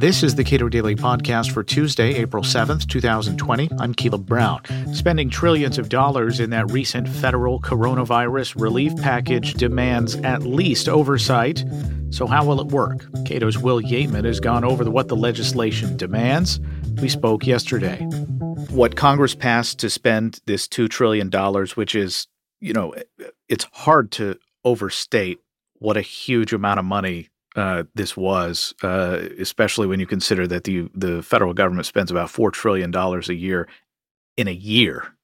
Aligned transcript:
This 0.00 0.22
is 0.22 0.34
the 0.34 0.44
Cato 0.44 0.70
Daily 0.70 0.96
Podcast 0.96 1.52
for 1.52 1.62
Tuesday, 1.62 2.14
April 2.14 2.42
7th, 2.42 2.88
2020. 2.88 3.68
I'm 3.78 3.92
Caleb 3.92 4.24
Brown. 4.24 4.62
Spending 4.94 5.28
trillions 5.28 5.78
of 5.78 5.90
dollars 5.90 6.40
in 6.40 6.48
that 6.50 6.70
recent 6.70 7.06
federal 7.06 7.60
coronavirus 7.60 8.58
relief 8.58 8.96
package 8.96 9.52
demands 9.52 10.14
at 10.16 10.40
least 10.40 10.88
oversight. 10.88 11.62
So, 12.08 12.26
how 12.26 12.46
will 12.46 12.62
it 12.62 12.68
work? 12.68 13.04
Cato's 13.26 13.58
Will 13.58 13.82
Yeatman 13.82 14.24
has 14.24 14.40
gone 14.40 14.64
over 14.64 14.90
what 14.90 15.08
the 15.08 15.16
legislation 15.16 15.98
demands. 15.98 16.60
We 17.02 17.10
spoke 17.10 17.46
yesterday. 17.46 17.98
What 18.70 18.96
Congress 18.96 19.34
passed 19.34 19.80
to 19.80 19.90
spend 19.90 20.40
this 20.46 20.66
$2 20.66 20.88
trillion, 20.88 21.30
which 21.74 21.94
is, 21.94 22.26
you 22.58 22.72
know, 22.72 22.94
it's 23.50 23.66
hard 23.72 24.12
to 24.12 24.38
overstate 24.64 25.40
what 25.80 25.96
a 25.96 26.02
huge 26.02 26.52
amount 26.52 26.78
of 26.78 26.84
money 26.84 27.28
uh, 27.56 27.82
this 27.94 28.16
was, 28.16 28.74
uh, 28.82 29.20
especially 29.38 29.88
when 29.88 29.98
you 29.98 30.06
consider 30.06 30.46
that 30.46 30.64
the 30.64 30.88
the 30.94 31.22
federal 31.22 31.52
government 31.52 31.86
spends 31.86 32.10
about 32.10 32.30
four 32.30 32.52
trillion 32.52 32.92
dollars 32.92 33.28
a 33.28 33.34
year 33.34 33.68
in 34.36 34.46
a 34.46 34.52
year. 34.52 35.14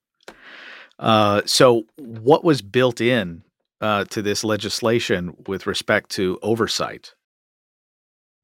Uh, 0.99 1.43
so, 1.45 1.85
what 1.97 2.43
was 2.43 2.63
built 2.63 3.01
in 3.01 3.43
uh, 3.81 4.05
to 4.07 4.23
this 4.23 4.43
legislation 4.43 5.37
with 5.47 5.67
respect 5.67 6.11
to 6.11 6.39
oversight? 6.43 7.15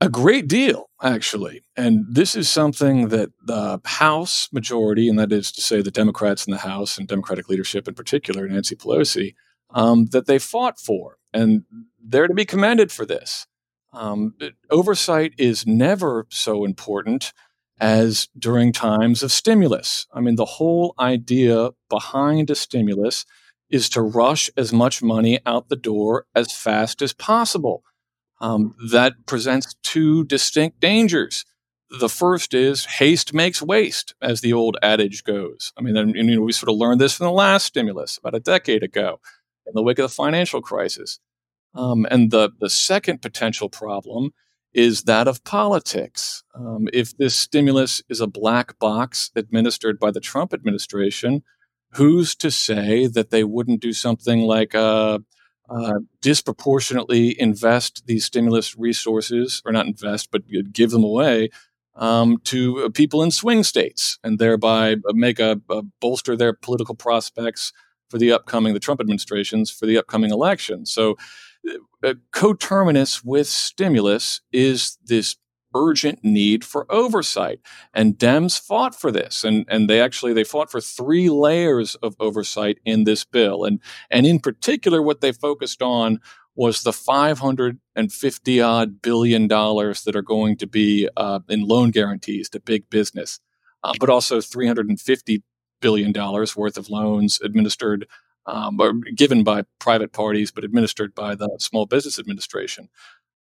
A 0.00 0.08
great 0.08 0.48
deal, 0.48 0.90
actually. 1.00 1.62
And 1.76 2.04
this 2.10 2.34
is 2.34 2.48
something 2.48 3.08
that 3.08 3.30
the 3.46 3.80
House 3.84 4.48
majority, 4.52 5.08
and 5.08 5.18
that 5.18 5.32
is 5.32 5.52
to 5.52 5.60
say 5.60 5.80
the 5.80 5.92
Democrats 5.92 6.44
in 6.46 6.50
the 6.50 6.58
House 6.58 6.98
and 6.98 7.06
Democratic 7.06 7.48
leadership 7.48 7.86
in 7.86 7.94
particular, 7.94 8.48
Nancy 8.48 8.74
Pelosi, 8.74 9.34
um, 9.70 10.06
that 10.06 10.26
they 10.26 10.38
fought 10.38 10.78
for. 10.80 11.18
And 11.32 11.64
they're 12.02 12.28
to 12.28 12.34
be 12.34 12.44
commended 12.44 12.90
for 12.90 13.06
this. 13.06 13.46
Um, 13.92 14.34
oversight 14.70 15.34
is 15.38 15.66
never 15.66 16.26
so 16.30 16.64
important 16.64 17.32
as 17.80 18.28
during 18.38 18.72
times 18.72 19.22
of 19.22 19.32
stimulus. 19.32 20.06
I 20.12 20.20
mean, 20.20 20.36
the 20.36 20.44
whole 20.44 20.94
idea 20.98 21.70
behind 21.90 22.48
a 22.50 22.54
stimulus 22.54 23.26
is 23.70 23.88
to 23.90 24.02
rush 24.02 24.50
as 24.56 24.72
much 24.72 25.02
money 25.02 25.40
out 25.46 25.68
the 25.68 25.76
door 25.76 26.26
as 26.34 26.52
fast 26.52 27.02
as 27.02 27.12
possible. 27.12 27.82
Um, 28.40 28.74
that 28.90 29.26
presents 29.26 29.74
two 29.82 30.24
distinct 30.24 30.80
dangers. 30.80 31.44
The 32.00 32.08
first 32.08 32.54
is 32.54 32.86
haste 32.86 33.34
makes 33.34 33.62
waste, 33.62 34.14
as 34.20 34.40
the 34.40 34.52
old 34.52 34.76
adage 34.82 35.24
goes. 35.24 35.72
I 35.76 35.82
mean, 35.82 35.96
and, 35.96 36.14
you 36.14 36.36
know, 36.36 36.42
we 36.42 36.52
sort 36.52 36.70
of 36.70 36.76
learned 36.76 37.00
this 37.00 37.14
from 37.14 37.26
the 37.26 37.32
last 37.32 37.66
stimulus 37.66 38.18
about 38.18 38.34
a 38.34 38.40
decade 38.40 38.82
ago 38.82 39.20
in 39.66 39.72
the 39.74 39.82
wake 39.82 39.98
of 39.98 40.10
the 40.10 40.14
financial 40.14 40.62
crisis. 40.62 41.18
Um, 41.74 42.06
and 42.10 42.30
the, 42.30 42.50
the 42.60 42.70
second 42.70 43.22
potential 43.22 43.68
problem 43.68 44.32
is 44.74 45.02
that 45.02 45.28
of 45.28 45.44
politics. 45.44 46.44
Um, 46.54 46.88
if 46.92 47.16
this 47.16 47.34
stimulus 47.34 48.02
is 48.08 48.20
a 48.20 48.26
black 48.26 48.78
box 48.78 49.30
administered 49.36 49.98
by 49.98 50.10
the 50.10 50.20
Trump 50.20 50.54
administration, 50.54 51.42
who's 51.92 52.34
to 52.36 52.50
say 52.50 53.06
that 53.06 53.30
they 53.30 53.44
wouldn't 53.44 53.80
do 53.80 53.92
something 53.92 54.40
like 54.40 54.74
uh, 54.74 55.18
uh, 55.68 56.00
disproportionately 56.20 57.38
invest 57.38 58.04
these 58.06 58.24
stimulus 58.24 58.76
resources, 58.76 59.62
or 59.64 59.72
not 59.72 59.86
invest, 59.86 60.30
but 60.30 60.42
give 60.72 60.90
them 60.90 61.04
away 61.04 61.50
um, 61.94 62.38
to 62.44 62.90
people 62.90 63.22
in 63.22 63.30
swing 63.30 63.62
states, 63.62 64.18
and 64.24 64.38
thereby 64.38 64.96
make 65.12 65.38
a, 65.38 65.60
a 65.68 65.82
bolster 66.00 66.34
their 66.34 66.54
political 66.54 66.94
prospects 66.94 67.72
for 68.08 68.18
the 68.18 68.32
upcoming 68.32 68.74
the 68.74 68.80
Trump 68.80 69.00
administrations 69.00 69.70
for 69.70 69.86
the 69.86 69.98
upcoming 69.98 70.30
election. 70.30 70.86
So 70.86 71.16
uh, 72.02 72.14
coterminous 72.32 73.24
with 73.24 73.46
stimulus 73.46 74.40
is 74.52 74.98
this 75.04 75.36
urgent 75.74 76.18
need 76.22 76.64
for 76.64 76.90
oversight. 76.92 77.60
And 77.94 78.18
dems 78.18 78.60
fought 78.60 78.94
for 78.94 79.10
this. 79.10 79.44
And 79.44 79.64
and 79.68 79.88
they 79.88 80.00
actually 80.00 80.32
they 80.32 80.44
fought 80.44 80.70
for 80.70 80.80
three 80.80 81.30
layers 81.30 81.94
of 81.96 82.14
oversight 82.20 82.78
in 82.84 83.04
this 83.04 83.24
bill. 83.24 83.64
And 83.64 83.80
and 84.10 84.26
in 84.26 84.38
particular 84.38 85.00
what 85.00 85.20
they 85.20 85.32
focused 85.32 85.82
on 85.82 86.20
was 86.54 86.82
the 86.82 86.92
550 86.92 88.60
odd 88.60 89.00
billion 89.00 89.48
dollars 89.48 90.02
that 90.02 90.14
are 90.14 90.22
going 90.22 90.56
to 90.58 90.66
be 90.66 91.08
uh, 91.16 91.40
in 91.48 91.66
loan 91.66 91.90
guarantees 91.90 92.50
to 92.50 92.60
big 92.60 92.90
business 92.90 93.40
uh, 93.84 93.92
but 93.98 94.10
also 94.10 94.40
350 94.40 95.42
billion 95.80 96.12
dollars 96.12 96.56
worth 96.56 96.76
of 96.78 96.88
loans 96.88 97.40
administered 97.42 98.06
um, 98.46 98.80
or 98.80 98.92
given 99.14 99.44
by 99.44 99.64
private 99.78 100.12
parties, 100.12 100.50
but 100.50 100.64
administered 100.64 101.14
by 101.14 101.34
the 101.34 101.48
Small 101.58 101.86
Business 101.86 102.18
Administration. 102.18 102.88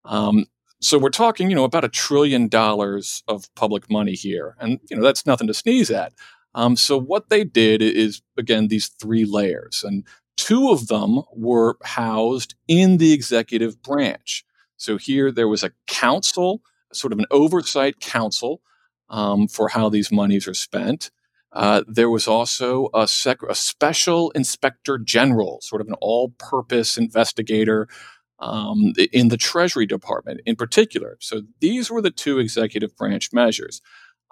Um, 0.05 0.45
so 0.79 0.97
we're 0.97 1.09
talking, 1.09 1.49
you 1.49 1.55
know, 1.55 1.63
about 1.63 1.85
a 1.85 1.89
trillion 1.89 2.47
dollars 2.47 3.23
of 3.27 3.53
public 3.55 3.89
money 3.89 4.13
here, 4.13 4.55
and 4.59 4.79
you 4.89 4.97
know 4.97 5.03
that's 5.03 5.25
nothing 5.25 5.47
to 5.47 5.53
sneeze 5.53 5.91
at. 5.91 6.13
Um, 6.53 6.75
so 6.75 6.99
what 6.99 7.29
they 7.29 7.43
did 7.43 7.81
is 7.81 8.21
again 8.37 8.67
these 8.67 8.87
three 8.87 9.25
layers, 9.25 9.83
and 9.83 10.05
two 10.37 10.71
of 10.71 10.87
them 10.87 11.21
were 11.33 11.77
housed 11.83 12.55
in 12.67 12.97
the 12.97 13.13
executive 13.13 13.81
branch. 13.81 14.43
So 14.77 14.97
here 14.97 15.31
there 15.31 15.47
was 15.47 15.63
a 15.63 15.71
council, 15.85 16.63
sort 16.91 17.13
of 17.13 17.19
an 17.19 17.27
oversight 17.29 17.99
council 17.99 18.61
um, 19.09 19.47
for 19.47 19.69
how 19.69 19.89
these 19.89 20.11
monies 20.11 20.47
are 20.47 20.55
spent. 20.55 21.11
Uh, 21.53 21.83
there 21.87 22.09
was 22.09 22.27
also 22.27 22.89
a, 22.93 23.07
sec- 23.07 23.43
a, 23.49 23.55
special 23.55 24.31
inspector 24.31 24.97
general, 24.97 25.59
sort 25.61 25.81
of 25.81 25.87
an 25.87 25.95
all 25.99 26.29
purpose 26.37 26.97
investigator 26.97 27.89
um, 28.39 28.93
in 29.11 29.27
the 29.27 29.37
Treasury 29.37 29.85
Department 29.85 30.39
in 30.45 30.55
particular. 30.55 31.17
So 31.19 31.41
these 31.59 31.91
were 31.91 32.01
the 32.01 32.11
two 32.11 32.39
executive 32.39 32.95
branch 32.95 33.33
measures. 33.33 33.81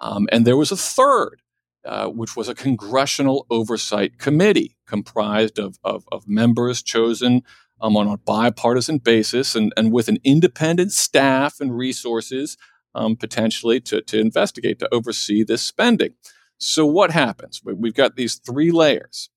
Um, 0.00 0.28
and 0.32 0.46
there 0.46 0.56
was 0.56 0.72
a 0.72 0.76
third, 0.76 1.42
uh, 1.84 2.06
which 2.08 2.36
was 2.36 2.48
a 2.48 2.54
congressional 2.54 3.46
oversight 3.50 4.18
committee 4.18 4.76
comprised 4.86 5.58
of, 5.58 5.78
of, 5.84 6.04
of 6.10 6.26
members 6.26 6.82
chosen 6.82 7.42
um, 7.82 7.96
on 7.96 8.08
a 8.08 8.16
bipartisan 8.16 8.98
basis 8.98 9.54
and, 9.54 9.72
and 9.76 9.92
with 9.92 10.08
an 10.08 10.18
independent 10.24 10.92
staff 10.92 11.60
and 11.60 11.76
resources 11.76 12.56
um, 12.94 13.14
potentially 13.16 13.80
to, 13.80 14.00
to 14.02 14.18
investigate, 14.18 14.78
to 14.78 14.88
oversee 14.92 15.44
this 15.44 15.62
spending. 15.62 16.14
So 16.60 16.86
what 16.86 17.10
happens? 17.10 17.62
We've 17.64 17.94
got 17.94 18.16
these 18.16 18.36
three 18.36 18.70
layers. 18.70 19.30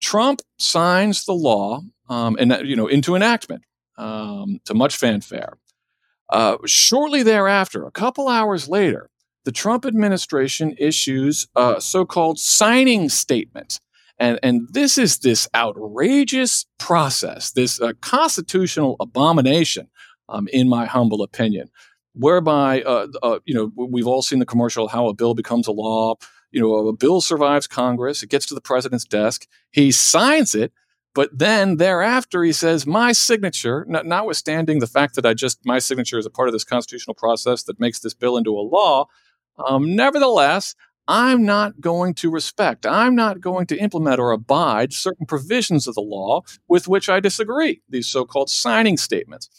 Trump 0.00 0.42
signs 0.58 1.24
the 1.24 1.32
law 1.32 1.80
um, 2.08 2.36
and 2.38 2.54
you 2.64 2.76
know 2.76 2.86
into 2.86 3.14
enactment 3.14 3.62
um, 3.96 4.60
to 4.66 4.74
much 4.74 4.96
fanfare. 4.96 5.58
Uh, 6.28 6.56
shortly 6.66 7.22
thereafter, 7.22 7.86
a 7.86 7.90
couple 7.90 8.28
hours 8.28 8.68
later, 8.68 9.10
the 9.44 9.52
Trump 9.52 9.84
administration 9.84 10.74
issues 10.78 11.46
a 11.56 11.80
so-called 11.80 12.38
signing 12.38 13.08
statement. 13.08 13.80
And, 14.18 14.38
and 14.42 14.68
this 14.70 14.98
is 14.98 15.18
this 15.18 15.48
outrageous 15.54 16.66
process, 16.78 17.50
this 17.52 17.80
uh, 17.80 17.92
constitutional 18.00 18.96
abomination, 19.00 19.88
um, 20.28 20.48
in 20.52 20.68
my 20.68 20.86
humble 20.86 21.22
opinion, 21.22 21.70
whereby, 22.14 22.82
uh, 22.82 23.08
uh, 23.22 23.38
you 23.44 23.54
know, 23.54 23.72
we've 23.74 24.06
all 24.06 24.22
seen 24.22 24.38
the 24.38 24.46
commercial 24.46 24.88
how 24.88 25.08
a 25.08 25.14
bill 25.14 25.34
becomes 25.34 25.66
a 25.66 25.72
law 25.72 26.14
you 26.52 26.60
know, 26.60 26.86
a 26.88 26.92
bill 26.92 27.20
survives 27.20 27.66
Congress, 27.66 28.22
it 28.22 28.30
gets 28.30 28.46
to 28.46 28.54
the 28.54 28.60
president's 28.60 29.04
desk, 29.04 29.46
he 29.70 29.90
signs 29.90 30.54
it, 30.54 30.72
but 31.14 31.30
then 31.36 31.76
thereafter 31.76 32.44
he 32.44 32.52
says, 32.52 32.86
my 32.86 33.12
signature, 33.12 33.84
notwithstanding 33.88 34.78
the 34.78 34.86
fact 34.86 35.14
that 35.16 35.26
I 35.26 35.34
just, 35.34 35.60
my 35.64 35.78
signature 35.78 36.18
is 36.18 36.26
a 36.26 36.30
part 36.30 36.48
of 36.48 36.52
this 36.52 36.64
constitutional 36.64 37.14
process 37.14 37.64
that 37.64 37.80
makes 37.80 38.00
this 38.00 38.14
bill 38.14 38.36
into 38.36 38.56
a 38.56 38.60
law, 38.60 39.06
um, 39.66 39.94
nevertheless, 39.96 40.74
I'm 41.08 41.44
not 41.44 41.80
going 41.80 42.14
to 42.14 42.30
respect, 42.30 42.86
I'm 42.86 43.14
not 43.14 43.40
going 43.40 43.66
to 43.66 43.76
implement 43.76 44.20
or 44.20 44.30
abide 44.30 44.92
certain 44.92 45.26
provisions 45.26 45.88
of 45.88 45.94
the 45.94 46.00
law 46.00 46.42
with 46.68 46.86
which 46.86 47.08
I 47.08 47.18
disagree, 47.18 47.82
these 47.88 48.06
so 48.06 48.24
called 48.24 48.50
signing 48.50 48.96
statements. 48.96 49.50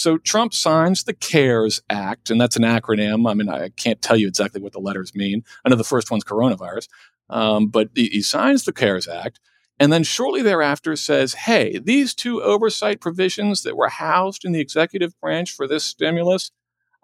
So 0.00 0.16
Trump 0.16 0.54
signs 0.54 1.04
the 1.04 1.12
CARES 1.12 1.82
Act, 1.90 2.30
and 2.30 2.40
that's 2.40 2.56
an 2.56 2.62
acronym. 2.62 3.30
I 3.30 3.34
mean, 3.34 3.50
I 3.50 3.68
can't 3.68 4.00
tell 4.00 4.16
you 4.16 4.28
exactly 4.28 4.60
what 4.60 4.72
the 4.72 4.80
letters 4.80 5.14
mean. 5.14 5.44
I 5.62 5.68
know 5.68 5.76
the 5.76 5.84
first 5.84 6.10
one's 6.10 6.24
coronavirus, 6.24 6.88
um, 7.28 7.68
but 7.68 7.90
he, 7.94 8.06
he 8.06 8.22
signs 8.22 8.64
the 8.64 8.72
CARES 8.72 9.06
Act. 9.06 9.40
And 9.78 9.92
then 9.92 10.02
shortly 10.02 10.40
thereafter 10.40 10.96
says, 10.96 11.34
hey, 11.34 11.78
these 11.78 12.14
two 12.14 12.42
oversight 12.42 13.02
provisions 13.02 13.62
that 13.62 13.76
were 13.76 13.90
housed 13.90 14.46
in 14.46 14.52
the 14.52 14.60
executive 14.60 15.18
branch 15.20 15.52
for 15.52 15.68
this 15.68 15.84
stimulus, 15.84 16.50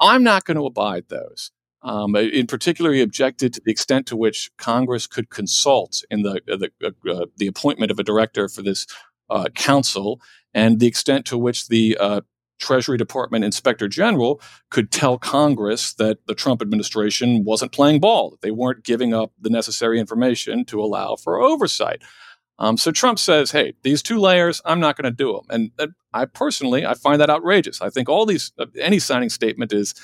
I'm 0.00 0.22
not 0.22 0.46
going 0.46 0.56
to 0.56 0.66
abide 0.66 1.04
those. 1.08 1.52
Um, 1.82 2.16
in 2.16 2.46
particular, 2.46 2.94
he 2.94 3.02
objected 3.02 3.52
to 3.54 3.60
the 3.62 3.70
extent 3.70 4.06
to 4.06 4.16
which 4.16 4.50
Congress 4.56 5.06
could 5.06 5.28
consult 5.28 6.02
in 6.10 6.22
the, 6.22 6.40
uh, 6.50 6.56
the, 6.56 6.70
uh, 6.82 7.10
uh, 7.10 7.26
the 7.37 7.46
appointment 7.46 7.90
of 7.90 7.99
a 7.99 8.04
director 8.04 8.49
for 8.49 8.62
this 8.62 8.87
uh, 9.28 9.49
council 9.54 10.19
and 10.54 10.81
the 10.81 10.87
extent 10.87 11.26
to 11.26 11.37
which 11.37 11.69
the 11.69 11.96
uh, 12.00 12.20
Treasury 12.58 12.97
Department 12.97 13.44
Inspector 13.44 13.87
General 13.88 14.41
could 14.70 14.91
tell 14.91 15.19
Congress 15.19 15.93
that 15.94 16.26
the 16.26 16.35
Trump 16.35 16.62
administration 16.62 17.44
wasn't 17.44 17.73
playing 17.73 18.00
ball, 18.00 18.31
that 18.31 18.41
they 18.41 18.50
weren't 18.50 18.85
giving 18.85 19.12
up 19.12 19.32
the 19.41 19.50
necessary 19.50 20.00
information 20.00 20.64
to 20.67 20.81
allow 20.81 21.17
for 21.17 21.41
oversight. 21.41 22.03
Um, 22.58 22.76
so 22.76 22.91
Trump 22.91 23.19
says, 23.19 23.50
"Hey, 23.50 23.75
these 23.82 24.03
two 24.03 24.19
layers, 24.19 24.62
I'm 24.64 24.81
not 24.81 24.97
going 24.97 25.05
to 25.05 25.11
do 25.11 25.32
them." 25.32 25.44
And 25.50 25.70
uh, 25.79 25.88
I 26.12 26.25
personally, 26.25 26.87
I 26.87 26.94
find 26.94 27.20
that 27.20 27.31
outrageous. 27.31 27.82
I 27.82 27.91
think 27.91 28.08
all 28.08 28.25
these, 28.25 28.53
uh, 28.59 28.67
any 28.81 28.99
signing 28.99 29.29
statement 29.29 29.73
is, 29.73 29.94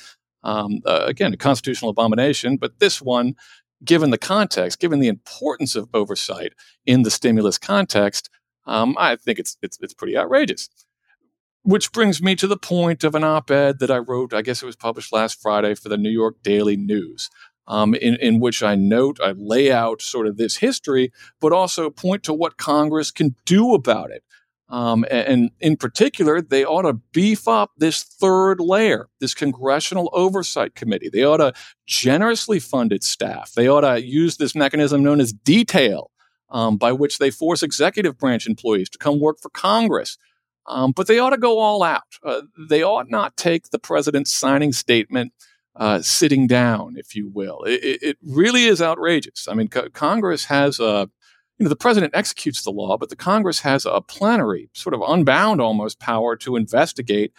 um, 0.42 0.80
uh, 0.84 1.04
again, 1.06 1.32
a 1.32 1.38
constitutional 1.38 1.90
abomination. 1.90 2.58
But 2.58 2.78
this 2.78 3.00
one, 3.00 3.36
given 3.84 4.10
the 4.10 4.18
context, 4.18 4.80
given 4.80 5.00
the 5.00 5.08
importance 5.08 5.74
of 5.74 5.88
oversight 5.94 6.52
in 6.84 7.02
the 7.02 7.10
stimulus 7.10 7.56
context, 7.56 8.28
um, 8.66 8.96
I 8.98 9.16
think 9.16 9.38
it's, 9.38 9.56
it's 9.62 9.78
it's 9.80 9.94
pretty 9.94 10.16
outrageous. 10.16 10.68
Which 11.64 11.92
brings 11.92 12.20
me 12.20 12.34
to 12.36 12.46
the 12.46 12.56
point 12.56 13.04
of 13.04 13.14
an 13.14 13.22
op-ed 13.22 13.78
that 13.78 13.90
I 13.90 13.98
wrote. 13.98 14.34
I 14.34 14.42
guess 14.42 14.62
it 14.62 14.66
was 14.66 14.76
published 14.76 15.12
last 15.12 15.40
Friday 15.40 15.74
for 15.74 15.88
the 15.88 15.96
New 15.96 16.10
York 16.10 16.42
Daily 16.42 16.76
News 16.76 17.30
um, 17.66 17.94
in, 17.94 18.16
in 18.16 18.40
which 18.40 18.62
I 18.62 18.74
note, 18.74 19.18
I 19.22 19.32
lay 19.32 19.70
out 19.70 20.02
sort 20.02 20.26
of 20.26 20.36
this 20.36 20.56
history, 20.56 21.12
but 21.40 21.52
also 21.52 21.90
point 21.90 22.22
to 22.24 22.34
what 22.34 22.56
Congress 22.56 23.10
can 23.10 23.36
do 23.44 23.74
about 23.74 24.10
it. 24.10 24.24
Um, 24.68 25.04
and, 25.10 25.28
and, 25.28 25.50
in 25.60 25.76
particular, 25.76 26.40
they 26.40 26.64
ought 26.64 26.82
to 26.82 26.94
beef 27.12 27.46
up 27.46 27.72
this 27.76 28.02
third 28.02 28.58
layer, 28.58 29.08
this 29.20 29.34
Congressional 29.34 30.08
Oversight 30.14 30.74
Committee. 30.74 31.10
They 31.12 31.24
ought 31.24 31.38
to 31.38 31.52
generously 31.86 32.58
fund 32.58 32.90
its 32.90 33.06
staff. 33.06 33.52
They 33.52 33.68
ought 33.68 33.82
to 33.82 34.02
use 34.02 34.38
this 34.38 34.54
mechanism 34.54 35.02
known 35.02 35.20
as 35.20 35.30
detail, 35.30 36.10
um, 36.48 36.78
by 36.78 36.90
which 36.90 37.18
they 37.18 37.30
force 37.30 37.62
executive 37.62 38.16
branch 38.16 38.46
employees 38.46 38.88
to 38.90 38.98
come 38.98 39.20
work 39.20 39.40
for 39.42 39.50
Congress. 39.50 40.16
Um, 40.66 40.92
but 40.92 41.06
they 41.06 41.18
ought 41.18 41.30
to 41.30 41.38
go 41.38 41.58
all 41.58 41.82
out. 41.82 42.02
Uh, 42.22 42.42
they 42.68 42.82
ought 42.82 43.10
not 43.10 43.36
take 43.36 43.70
the 43.70 43.78
president's 43.78 44.32
signing 44.32 44.72
statement 44.72 45.32
uh, 45.74 46.00
sitting 46.02 46.46
down, 46.46 46.94
if 46.96 47.16
you 47.16 47.28
will. 47.28 47.62
It, 47.64 48.02
it 48.02 48.18
really 48.22 48.64
is 48.64 48.82
outrageous. 48.82 49.48
I 49.48 49.54
mean, 49.54 49.68
co- 49.68 49.88
Congress 49.90 50.44
has 50.46 50.78
a, 50.78 51.08
you 51.58 51.64
know, 51.64 51.68
the 51.68 51.76
president 51.76 52.14
executes 52.14 52.62
the 52.62 52.70
law, 52.70 52.96
but 52.96 53.08
the 53.08 53.16
Congress 53.16 53.60
has 53.60 53.86
a 53.86 54.00
plenary, 54.00 54.70
sort 54.74 54.94
of 54.94 55.02
unbound 55.06 55.60
almost 55.60 55.98
power 55.98 56.36
to 56.36 56.56
investigate 56.56 57.32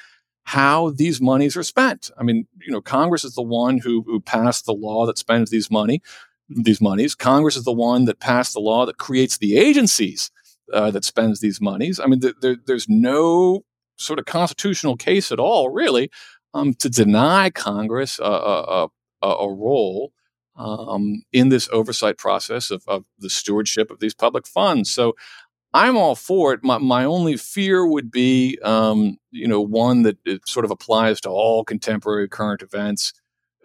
how 0.46 0.90
these 0.90 1.22
monies 1.22 1.56
are 1.56 1.64
spent. 1.64 2.12
I 2.18 2.24
mean, 2.24 2.48
you 2.66 2.72
know, 2.72 2.82
Congress 2.82 3.24
is 3.24 3.36
the 3.36 3.42
one 3.42 3.78
who, 3.78 4.04
who 4.06 4.20
passed 4.20 4.66
the 4.66 4.74
law 4.74 5.06
that 5.06 5.18
spends 5.18 5.50
these 5.50 5.72
money, 5.72 6.02
these 6.50 6.82
monies. 6.82 7.16
Congress 7.16 7.56
is 7.56 7.64
the 7.64 7.72
one 7.72 8.06
that 8.06 8.20
passed 8.20 8.54
the 8.54 8.60
law 8.60 8.86
that 8.86 8.98
creates 8.98 9.38
the 9.38 9.58
agencies 9.58 10.32
uh, 10.74 10.92
that 10.92 11.06
spends 11.06 11.40
these 11.40 11.62
monies. 11.62 12.00
I 12.00 12.08
mean, 12.08 12.20
th- 12.20 12.36
there, 12.42 12.58
there's 12.66 12.90
no 12.90 13.64
sort 13.96 14.20
of 14.20 14.26
constitutional 14.26 14.98
case 14.98 15.32
at 15.32 15.40
all, 15.40 15.70
really, 15.70 16.10
um, 16.54 16.74
to 16.76 16.90
deny 16.90 17.50
Congress 17.50 18.20
a, 18.20 18.24
a, 18.24 18.88
a, 19.22 19.28
a 19.28 19.54
role 19.54 20.12
um, 20.56 21.24
in 21.32 21.50
this 21.50 21.70
oversight 21.72 22.18
process 22.18 22.72
of, 22.72 22.84
of, 22.88 23.06
the 23.18 23.30
stewardship 23.30 23.90
of 23.90 24.00
these 24.00 24.14
public 24.14 24.46
funds. 24.46 24.92
So 24.94 25.16
I'm 25.74 25.98
all 25.98 26.16
for 26.16 26.54
it. 26.54 26.64
My, 26.64 26.78
my 26.78 27.04
only 27.06 27.38
fear 27.38 27.88
would 27.88 28.12
be, 28.12 28.60
um, 28.64 29.18
you 29.32 29.48
know, 29.48 29.62
one 29.62 30.04
that 30.04 30.18
it 30.26 30.48
sort 30.48 30.66
of 30.66 30.72
applies 30.72 31.20
to 31.22 31.30
all 31.30 31.64
contemporary 31.64 32.30
current 32.30 32.62
events, 32.62 33.14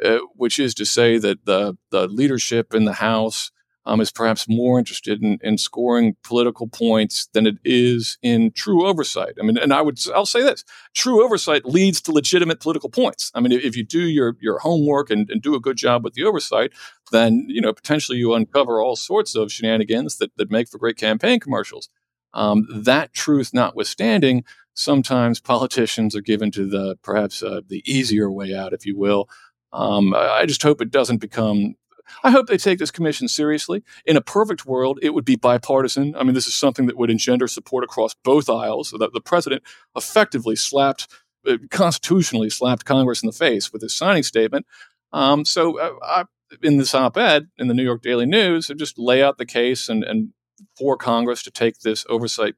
uh, 0.03 0.21
which 0.35 0.59
is 0.59 0.75
to 0.75 0.87
say 0.87 1.19
that 1.19 1.45
the 1.45 1.77
the 1.91 2.07
leadership 2.07 2.73
in 2.73 2.85
the 2.85 2.95
House 2.95 3.51
um, 3.89 4.03
is 4.03 4.13
perhaps 4.13 4.47
more 4.49 4.79
interested 4.79 5.23
in, 5.23 5.39
in 5.43 5.57
scoring 5.57 6.15
political 6.23 6.69
points 6.69 7.29
than 7.33 7.47
it 7.47 7.57
is 7.65 8.19
in 8.23 8.53
true 8.53 8.87
oversight. 8.87 9.33
I 9.41 9.45
mean, 9.45 9.57
and 9.57 9.73
I 9.73 9.81
would 9.81 9.99
I'll 10.15 10.27
say 10.27 10.43
this: 10.43 10.63
true 10.95 11.25
oversight 11.25 11.65
leads 11.65 12.03
to 12.03 12.13
legitimate 12.13 12.61
political 12.61 12.91
points. 12.91 13.33
I 13.35 13.41
mean, 13.41 13.53
if 13.53 13.77
you 13.77 13.85
do 13.85 14.03
your 14.03 14.37
your 14.41 14.59
homework 14.59 15.11
and, 15.11 15.29
and 15.31 15.41
do 15.41 15.55
a 15.55 15.61
good 15.61 15.79
job 15.79 16.05
with 16.05 16.13
the 16.13 16.25
oversight, 16.25 16.73
then 17.11 17.47
you 17.49 17.63
know 17.63 17.73
potentially 17.73 18.19
you 18.19 18.35
uncover 18.35 18.83
all 18.83 18.95
sorts 18.95 19.35
of 19.35 19.51
shenanigans 19.51 20.19
that 20.19 20.37
that 20.37 20.51
make 20.51 20.69
for 20.69 20.79
great 20.79 20.99
campaign 20.99 21.41
commercials. 21.41 21.89
Um, 22.35 22.67
that 22.71 23.15
truth 23.15 23.55
notwithstanding, 23.55 24.45
sometimes 24.75 25.41
politicians 25.41 26.15
are 26.15 26.21
given 26.21 26.51
to 26.51 26.69
the 26.69 26.97
perhaps 27.03 27.43
uh, 27.43 27.63
the 27.67 27.83
easier 27.91 28.31
way 28.31 28.55
out, 28.55 28.75
if 28.75 28.85
you 28.85 28.99
will. 28.99 29.31
Um, 29.73 30.15
I 30.15 30.45
just 30.47 30.63
hope 30.63 30.83
it 30.83 30.91
doesn't 30.91 31.19
become 31.19 31.75
I 32.23 32.31
hope 32.31 32.47
they 32.47 32.57
take 32.57 32.79
this 32.79 32.91
commission 32.91 33.29
seriously. 33.29 33.83
In 34.05 34.17
a 34.17 34.21
perfect 34.21 34.67
world, 34.67 34.99
it 35.03 35.11
would 35.15 35.25
be 35.25 35.37
bipartisan. 35.37 36.15
I 36.17 36.25
mean, 36.25 36.35
this 36.35 36.47
is 36.47 36.55
something 36.55 36.87
that 36.87 36.97
would 36.97 37.11
engender 37.11 37.49
support 37.49 37.85
across 37.85 38.15
both 38.25 38.49
aisles, 38.49 38.91
so 38.91 38.99
that 38.99 39.13
the 39.13 39.21
president 39.21 39.63
effectively 39.97 40.57
slapped, 40.57 41.09
uh, 41.47 41.59
constitutionally 41.71 42.51
slapped 42.51 42.85
Congress 42.85 43.23
in 43.23 43.27
the 43.27 43.33
face 43.33 43.73
with 43.73 43.83
his 43.83 43.97
signing 43.97 44.23
statement. 44.23 44.67
Um, 45.13 45.45
so, 45.45 45.79
uh, 45.79 45.95
I, 46.03 46.25
in 46.63 46.79
this 46.79 46.95
op-ed 46.95 47.49
in 47.59 47.69
the 47.69 47.75
New 47.75 47.83
York 47.85 48.03
Daily 48.03 48.27
News, 48.27 48.71
I 48.71 48.75
just 48.75 48.99
lay 48.99 49.23
out 49.23 49.39
the 49.39 49.47
case 49.47 49.89
and, 49.89 50.03
and 50.03 50.33
for 50.77 50.97
Congress 50.97 51.43
to 51.43 51.51
take 51.51 51.81
this 51.81 52.05
oversight 52.09 52.55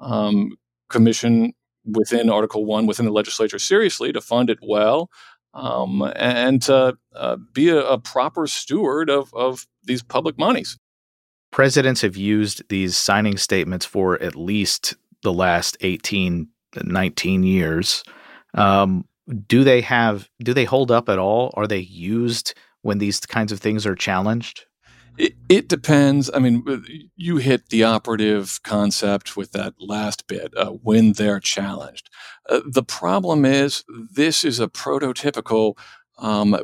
um, 0.00 0.52
commission 0.88 1.54
within 1.84 2.30
Article 2.30 2.64
One 2.64 2.86
within 2.86 3.06
the 3.06 3.12
legislature 3.12 3.58
seriously 3.58 4.12
to 4.12 4.20
fund 4.20 4.50
it 4.50 4.58
well 4.62 5.10
um, 5.54 6.02
and 6.16 6.62
to 6.62 6.96
uh, 7.14 7.36
be 7.52 7.68
a, 7.68 7.80
a, 7.80 7.98
proper 7.98 8.46
steward 8.46 9.10
of, 9.10 9.32
of 9.34 9.66
these 9.84 10.02
public 10.02 10.38
monies. 10.38 10.78
Presidents 11.50 12.00
have 12.00 12.16
used 12.16 12.66
these 12.68 12.96
signing 12.96 13.36
statements 13.36 13.84
for 13.84 14.20
at 14.22 14.34
least 14.34 14.94
the 15.22 15.32
last 15.32 15.76
18, 15.82 16.48
19 16.82 17.42
years. 17.42 18.02
Um, 18.54 19.04
do 19.46 19.62
they 19.62 19.82
have, 19.82 20.28
do 20.42 20.54
they 20.54 20.64
hold 20.64 20.90
up 20.90 21.08
at 21.08 21.18
all? 21.18 21.52
Are 21.54 21.66
they 21.66 21.78
used 21.78 22.54
when 22.80 22.98
these 22.98 23.20
kinds 23.20 23.52
of 23.52 23.60
things 23.60 23.86
are 23.86 23.94
challenged? 23.94 24.64
It, 25.18 25.34
it, 25.48 25.68
depends. 25.68 26.30
I 26.32 26.38
mean, 26.38 26.64
you 27.16 27.36
hit 27.36 27.68
the 27.68 27.84
operative 27.84 28.60
concept 28.62 29.36
with 29.36 29.52
that 29.52 29.74
last 29.78 30.26
bit 30.26 30.56
uh, 30.56 30.70
when 30.70 31.12
they're 31.12 31.40
challenged. 31.40 32.08
Uh, 32.48 32.60
the 32.66 32.82
problem 32.82 33.44
is, 33.44 33.84
this 33.88 34.44
is 34.44 34.58
a 34.58 34.68
prototypical, 34.68 35.76
um, 36.18 36.56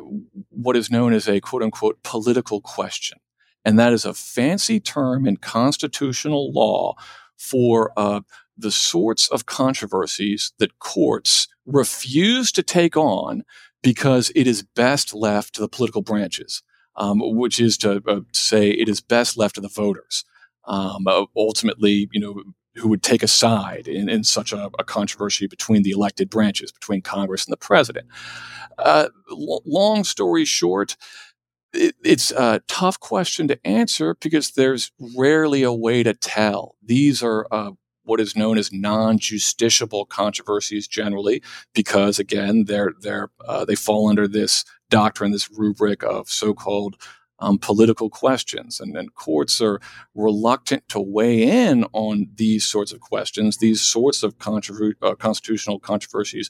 what 0.49 0.75
is 0.75 0.89
known 0.89 1.13
as 1.13 1.27
a 1.27 1.39
quote 1.39 1.61
unquote 1.61 2.01
political 2.03 2.59
question. 2.59 3.19
And 3.63 3.77
that 3.77 3.93
is 3.93 4.05
a 4.05 4.13
fancy 4.13 4.79
term 4.79 5.27
in 5.27 5.37
constitutional 5.37 6.51
law 6.51 6.95
for 7.37 7.93
uh, 7.97 8.21
the 8.57 8.71
sorts 8.71 9.27
of 9.27 9.45
controversies 9.45 10.53
that 10.57 10.79
courts 10.79 11.47
refuse 11.65 12.51
to 12.53 12.63
take 12.63 12.97
on 12.97 13.43
because 13.83 14.31
it 14.35 14.47
is 14.47 14.63
best 14.63 15.13
left 15.13 15.53
to 15.55 15.61
the 15.61 15.69
political 15.69 16.01
branches 16.01 16.63
um, 16.95 17.19
which 17.21 17.59
is 17.59 17.77
to 17.79 18.01
uh, 18.07 18.21
say 18.33 18.69
it 18.69 18.89
is 18.89 19.01
best 19.01 19.37
left 19.37 19.55
to 19.55 19.61
the 19.61 19.69
voters. 19.69 20.25
Um, 20.65 21.07
uh, 21.07 21.25
ultimately, 21.35 22.09
you 22.11 22.19
know, 22.19 22.43
who 22.75 22.89
would 22.89 23.03
take 23.03 23.23
a 23.23 23.27
side 23.27 23.87
in, 23.87 24.09
in 24.09 24.23
such 24.23 24.53
a, 24.53 24.69
a, 24.77 24.83
controversy 24.83 25.47
between 25.47 25.83
the 25.83 25.91
elected 25.91 26.29
branches, 26.29 26.71
between 26.71 27.01
Congress 27.01 27.45
and 27.45 27.51
the 27.51 27.57
president. 27.57 28.07
Uh, 28.77 29.09
l- 29.31 29.63
long 29.65 30.03
story 30.03 30.45
short, 30.45 30.95
it, 31.73 31.95
it's 32.03 32.31
a 32.31 32.61
tough 32.67 32.99
question 32.99 33.47
to 33.47 33.67
answer 33.67 34.15
because 34.21 34.51
there's 34.51 34.91
rarely 35.17 35.63
a 35.63 35.73
way 35.73 36.03
to 36.03 36.13
tell. 36.13 36.75
These 36.83 37.21
are 37.23 37.47
uh, 37.51 37.71
what 38.09 38.19
is 38.19 38.35
known 38.35 38.57
as 38.57 38.73
non-justiciable 38.73 40.09
controversies 40.09 40.87
generally, 40.87 41.41
because 41.73 42.19
again, 42.19 42.65
they're 42.65 42.93
they're 43.01 43.29
uh, 43.47 43.63
they 43.63 43.75
fall 43.75 44.09
under 44.09 44.27
this 44.27 44.65
doctrine, 44.89 45.31
this 45.31 45.49
rubric 45.51 46.03
of 46.03 46.29
so 46.29 46.53
called 46.53 46.95
um, 47.39 47.57
political 47.57 48.09
questions. 48.09 48.79
And, 48.79 48.97
and 48.97 49.13
courts 49.13 49.61
are 49.61 49.79
reluctant 50.15 50.87
to 50.89 50.99
weigh 50.99 51.43
in 51.43 51.85
on 51.93 52.27
these 52.35 52.65
sorts 52.65 52.91
of 52.91 52.99
questions, 52.99 53.57
these 53.57 53.81
sorts 53.81 54.23
of 54.23 54.35
uh, 54.47 55.15
constitutional 55.15 55.79
controversies 55.79 56.49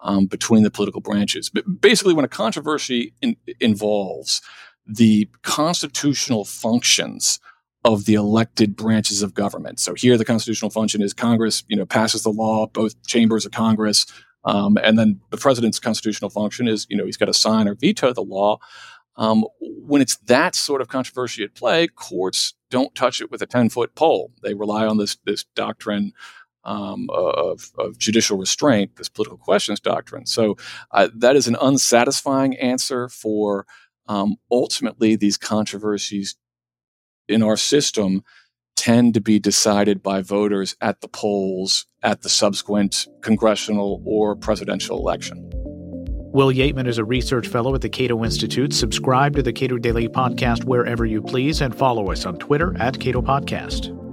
um, 0.00 0.26
between 0.26 0.62
the 0.62 0.70
political 0.70 1.00
branches. 1.00 1.50
But 1.50 1.80
basically, 1.80 2.14
when 2.14 2.24
a 2.24 2.28
controversy 2.28 3.14
in- 3.20 3.36
involves 3.60 4.42
the 4.86 5.28
constitutional 5.42 6.44
functions 6.44 7.40
of 7.88 8.04
the 8.04 8.14
elected 8.14 8.76
branches 8.76 9.22
of 9.22 9.34
government. 9.34 9.80
So 9.80 9.94
here, 9.94 10.16
the 10.16 10.24
constitutional 10.24 10.70
function 10.70 11.02
is 11.02 11.12
Congress, 11.12 11.64
you 11.68 11.76
know, 11.76 11.86
passes 11.86 12.22
the 12.22 12.30
law, 12.30 12.66
both 12.66 12.94
chambers 13.06 13.44
of 13.46 13.52
Congress 13.52 14.06
um, 14.44 14.78
and 14.82 14.98
then 14.98 15.20
the 15.30 15.36
president's 15.36 15.78
constitutional 15.78 16.30
function 16.30 16.68
is, 16.68 16.86
you 16.88 16.96
know, 16.96 17.04
he's 17.04 17.16
got 17.16 17.26
to 17.26 17.34
sign 17.34 17.68
or 17.68 17.74
veto 17.74 18.12
the 18.12 18.22
law. 18.22 18.58
Um, 19.16 19.44
when 19.60 20.00
it's 20.00 20.16
that 20.26 20.54
sort 20.54 20.80
of 20.80 20.88
controversy 20.88 21.42
at 21.42 21.54
play, 21.54 21.88
courts 21.88 22.54
don't 22.70 22.94
touch 22.94 23.20
it 23.20 23.30
with 23.30 23.42
a 23.42 23.46
10 23.46 23.68
foot 23.68 23.94
pole. 23.94 24.32
They 24.42 24.54
rely 24.54 24.86
on 24.86 24.96
this, 24.96 25.18
this 25.26 25.44
doctrine 25.54 26.12
um, 26.64 27.08
of, 27.12 27.72
of, 27.78 27.98
judicial 27.98 28.38
restraint, 28.38 28.96
this 28.96 29.08
political 29.08 29.38
questions 29.38 29.80
doctrine. 29.80 30.26
So 30.26 30.56
uh, 30.92 31.08
that 31.14 31.34
is 31.34 31.48
an 31.48 31.56
unsatisfying 31.60 32.56
answer 32.58 33.08
for 33.08 33.66
um, 34.06 34.36
ultimately 34.50 35.16
these 35.16 35.36
controversies 35.36 36.36
in 37.28 37.42
our 37.42 37.56
system 37.56 38.22
tend 38.76 39.14
to 39.14 39.20
be 39.20 39.38
decided 39.38 40.02
by 40.02 40.22
voters 40.22 40.76
at 40.80 41.00
the 41.00 41.08
polls 41.08 41.86
at 42.02 42.22
the 42.22 42.28
subsequent 42.28 43.08
congressional 43.22 44.02
or 44.04 44.36
presidential 44.36 44.98
election. 44.98 45.50
Will 46.30 46.52
Yeatman 46.52 46.86
is 46.86 46.98
a 46.98 47.04
research 47.04 47.48
fellow 47.48 47.74
at 47.74 47.80
the 47.80 47.88
Cato 47.88 48.22
Institute. 48.24 48.72
Subscribe 48.72 49.34
to 49.34 49.42
the 49.42 49.52
Cato 49.52 49.78
Daily 49.78 50.08
Podcast 50.08 50.64
wherever 50.64 51.04
you 51.04 51.22
please 51.22 51.60
and 51.60 51.74
follow 51.74 52.12
us 52.12 52.26
on 52.26 52.38
Twitter 52.38 52.76
at 52.78 53.00
Cato 53.00 53.22
Podcast. 53.22 54.07